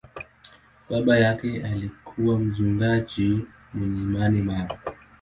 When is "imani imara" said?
4.01-4.79